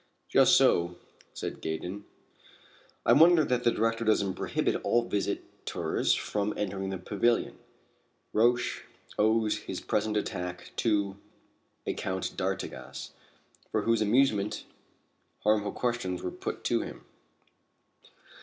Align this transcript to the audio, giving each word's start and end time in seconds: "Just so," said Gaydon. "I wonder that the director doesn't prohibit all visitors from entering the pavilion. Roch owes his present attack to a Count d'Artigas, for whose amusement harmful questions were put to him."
"Just 0.29 0.57
so," 0.57 0.95
said 1.35 1.61
Gaydon. 1.61 2.05
"I 3.05 3.13
wonder 3.13 3.45
that 3.45 3.63
the 3.63 3.69
director 3.69 4.03
doesn't 4.03 4.33
prohibit 4.33 4.77
all 4.83 5.03
visitors 5.03 6.15
from 6.15 6.55
entering 6.57 6.89
the 6.89 6.97
pavilion. 6.97 7.59
Roch 8.33 8.81
owes 9.19 9.57
his 9.57 9.79
present 9.79 10.17
attack 10.17 10.71
to 10.77 11.17
a 11.85 11.93
Count 11.93 12.35
d'Artigas, 12.35 13.11
for 13.71 13.83
whose 13.83 14.01
amusement 14.01 14.65
harmful 15.43 15.71
questions 15.71 16.23
were 16.23 16.31
put 16.31 16.63
to 16.63 16.81
him." 16.81 17.05